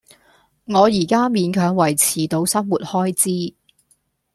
[0.65, 3.53] 我而家勉強維持到生活開支